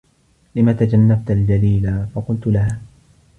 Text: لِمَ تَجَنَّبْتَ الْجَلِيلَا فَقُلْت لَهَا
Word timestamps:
لِمَ 0.55 0.71
تَجَنَّبْتَ 0.71 1.31
الْجَلِيلَا 1.31 2.07
فَقُلْت 2.15 2.47
لَهَا 2.47 2.79